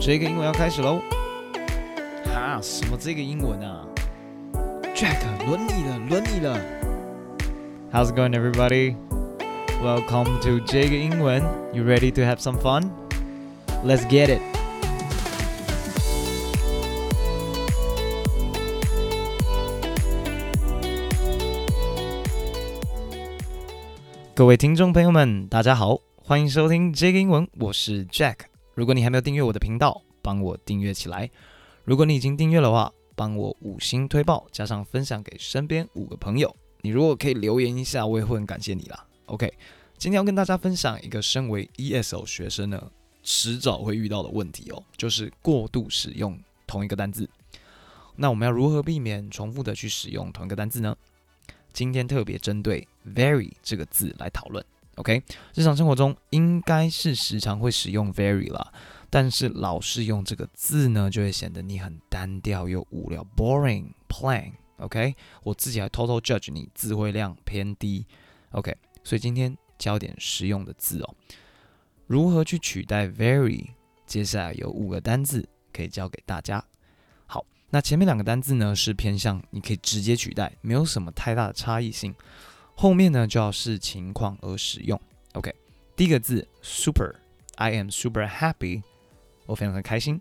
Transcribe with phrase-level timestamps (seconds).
[0.00, 1.00] 这个英文要开始喽！
[2.24, 3.86] 哈，什么这个英文啊？
[4.94, 6.58] Jack，轮你了，轮你了。
[7.92, 8.96] How's it going, everybody?
[9.82, 11.42] Welcome to 这个英文。
[11.72, 12.90] You ready to have some fun?
[13.84, 14.40] Let's get it.
[24.34, 28.36] 各位听众朋友们，大家好，欢迎收听这个英文，我是 Jack。
[28.77, 31.27] 如果你还没有订阅我的频道，帮我订阅起来。
[31.83, 36.55] 如果你已经订阅的话，帮我五星推爆，加上分享给身边五个朋友。
[36.81, 39.03] 你如果可以留言一下，我也会很感谢你啦。
[39.25, 39.51] OK，
[39.97, 42.91] 今天要跟大家分享一个身为 ESL 学生呢，
[43.23, 47.27] 迟早会遇到的问题哦，就是过度使用同一个单字。
[48.15, 50.95] 那我们要如何避免重复的去使用同一个单字呢？
[51.73, 54.63] 今天特别针对 very 这个字来讨论。
[54.97, 58.73] OK，日常生活中应该是时常会使用 very 啦，
[59.11, 64.53] 但是老是用这个字呢，就会显得你很单调又无聊，boring、plain。
[64.77, 68.05] OK，我自己还偷偷 judge 你词汇量偏低。
[68.51, 71.15] OK，所以今天教点实用的字哦。
[72.07, 73.67] 如何去取代 very？
[74.07, 76.63] 接下来有五个单字可以教给大家。
[77.27, 82.15] 好，那前面两个单字呢是偏向你可以直接取代，没有什么太大的差异性。
[82.76, 85.00] 后面呢就要视情况而使用。
[85.34, 85.54] OK，
[85.96, 88.82] 第一个字 super，I am super happy，
[89.46, 90.20] 我非常的开心。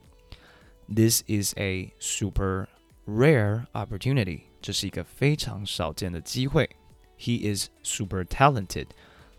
[0.87, 2.67] This is a super
[3.05, 6.69] rare opportunity，这是一个非常少见的机会。
[7.17, 8.87] He is super talented，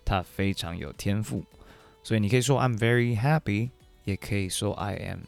[0.04, 1.44] 他非常有天赋。
[2.02, 3.70] 所以你可以说 I'm very happy，
[4.04, 5.20] 也可以说 I am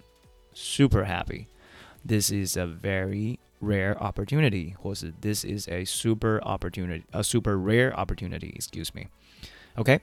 [0.55, 8.88] super happy。This is a very rare opportunity，或是 This is a super opportunity，a super rare opportunity，excuse
[8.94, 10.00] me。OK，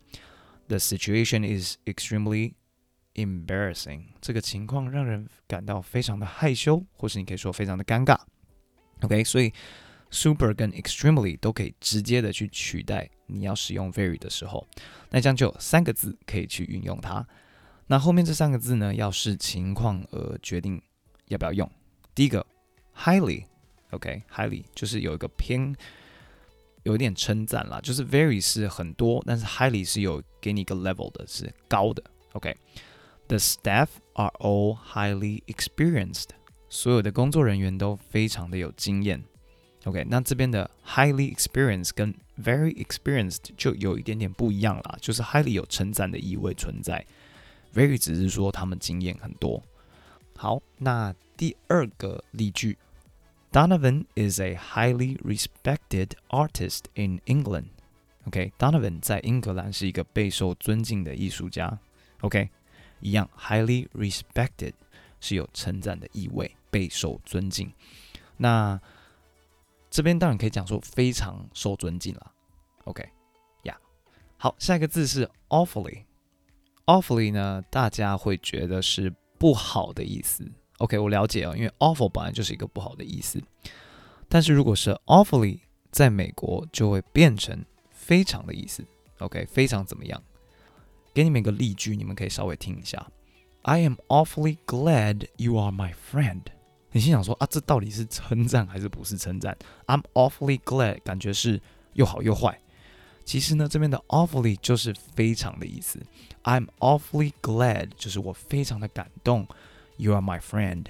[0.68, 2.54] The situation is extremely
[3.14, 8.18] embarrassing，这个情况让人感到非常的害羞，或是你可以说非常的尴尬。
[9.02, 9.52] OK，所以。
[10.11, 14.67] Super 跟 extremely 都可以直接的去取代你要使用 very 的时候，
[15.11, 17.25] 那这样就三个字可以去运用它。
[17.87, 20.81] 那后面这三个字呢，要视情况而决定
[21.27, 21.69] 要不要用。
[22.15, 22.45] 第一个
[22.95, 25.75] highly，OK，highly 就是有一个偏
[26.83, 32.03] 有一点称赞啦，就是 very 是很多，但是 highly 是有给你一个 level 的，是高的。
[32.33, 36.29] OK，the、staff are all highly experienced，
[36.67, 39.23] 所有的工作人员都非常的有经验。
[39.85, 47.05] OK，那这边的 highly experienced 跟 very experienced 就有一点点不一样啦，就是 highly 有称赞的意味存在
[47.73, 49.63] ，very 只是说他们经验很多。
[50.35, 52.77] 好，那第二个例句
[53.51, 57.67] ，Donovan is a highly respected artist in England。
[58.25, 61.79] OK，Donovan 在英格兰是一个备受尊敬的艺术家。
[62.21, 62.49] OK，
[62.99, 64.73] 一样 highly respected
[65.21, 67.71] 是有称赞的意味，备受尊敬。
[68.37, 68.79] 那
[69.89, 72.31] 这边当然可以讲说非常受尊敬了
[72.85, 73.03] ，OK，
[73.63, 73.77] 呀、yeah，
[74.37, 83.41] 好，下一个字是 awfully，awfully 呢，大家会觉得是不好的意思，OK，我了解哦，因为 awful 本来就是一个不好的意思，
[84.27, 85.59] 但是如果是 awfully，
[85.91, 88.85] 在美国就会变成非常的意思
[89.17, 90.23] ，OK，非常怎么样？
[91.15, 93.11] 给你们一个例句，你们可以稍微听一下
[93.63, 96.43] ，I am awfully glad you are my friend。
[96.91, 99.55] 你心想说啊，这到底是称赞还是不是称赞
[99.85, 101.61] ？I'm awfully glad，感觉是
[101.93, 102.59] 又好又坏。
[103.23, 105.99] 其实呢，这边的 awfully 就是非常的意思。
[106.43, 109.47] I'm awfully glad，就是我非常的感动。
[109.97, 110.85] You are my friend，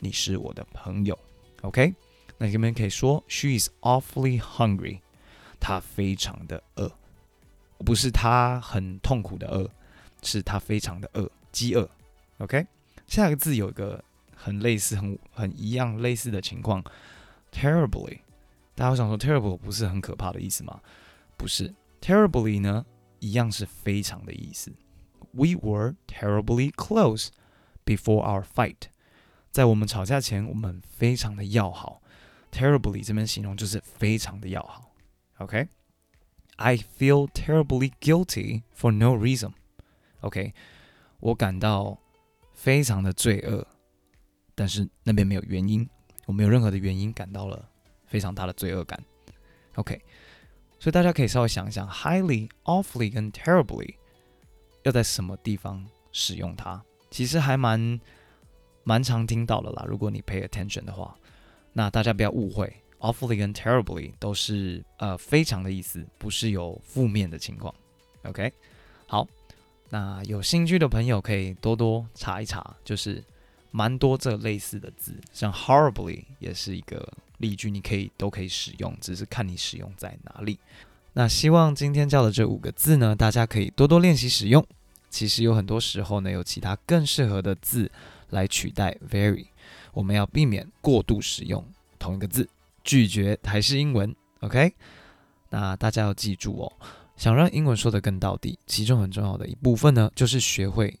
[0.00, 1.16] 你是我的朋友。
[1.62, 1.94] OK，
[2.38, 5.02] 那你们可以说 She is awfully hungry，
[5.60, 6.90] 她非常的饿，
[7.78, 9.70] 不是她很痛苦的饿，
[10.20, 11.88] 是她非常的饿，饥饿。
[12.38, 12.66] OK，
[13.06, 14.02] 下一个字有一个。
[14.43, 16.83] 很类似，很很一样类似的情况，
[17.51, 18.19] terribly，
[18.75, 20.79] 大家会想说 terrible 不是很可怕的意思吗？
[21.37, 22.85] 不是，terribly 呢，
[23.19, 24.71] 一样是非常的意思。
[25.31, 27.29] We were terribly close
[27.85, 28.89] before our fight，
[29.51, 32.01] 在我们吵架前，我们非常的要好。
[32.51, 34.91] terribly 这边形容就是非常的要好。
[35.37, 40.53] OK，I feel terribly guilty for no reason。OK，
[41.19, 41.99] 我感到
[42.53, 43.67] 非常的罪恶。
[44.54, 45.88] 但是那边没有原因，
[46.26, 47.68] 我没有任何的原因感到了
[48.06, 49.02] 非常大的罪恶感。
[49.76, 50.00] OK，
[50.78, 53.94] 所以大家可以稍微想一想，highly、awfully 跟 terribly
[54.82, 56.80] 要在什么地方使用它？
[57.10, 58.00] 其实还蛮
[58.84, 59.84] 蛮常听到的啦。
[59.88, 61.16] 如果你 pay attention 的话，
[61.72, 67.74] 那大家不要误会，awfully 跟 terribly 都是呃非常的意思，不是有负面的情况。
[68.24, 68.52] OK，
[69.06, 69.26] 好，
[69.90, 73.22] 那有兴趣的朋友可以多多查一查，就是
[73.76, 80.60] 蛮多这类似的字，像 horribly 也是一个例句，你可以都可以使用，只是看你使用在哪里。
[81.14, 84.64] 那希望今天教的这五个字呢，大家可以多多练习使用。
[85.10, 87.90] 其实有很多时候呢，有其他更适合的字
[88.30, 89.46] 来取代 very，
[89.92, 91.64] 我们要避免过度使用
[91.98, 92.48] 同一个字，
[92.84, 94.14] 拒绝台式英文。
[94.38, 94.72] OK，
[95.50, 96.72] 那大家要记住哦，
[97.16, 100.96] 想让英文说得更到底，其中很重要的一部分呢，就是学会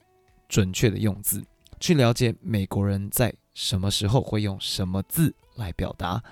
[0.48, 1.44] 准确的用字，
[1.83, 6.23] 去了解美国人在什么时候会用什么字来表达，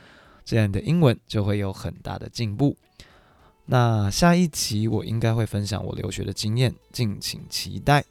[0.44, 2.78] 这样你的英文就会有很大的进步。
[3.66, 8.06] 那下一集我应该会分享我留学的经验，敬请期待。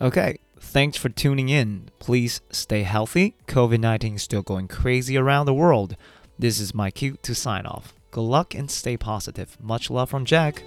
[0.00, 1.86] Okay, thanks for tuning in.
[2.00, 3.34] Please stay healthy.
[3.46, 5.94] COVID-19 is still going crazy around the world.
[6.40, 7.92] This is my cue to sign off.
[8.10, 9.50] Good luck and stay positive.
[9.60, 10.64] Much love from Jack.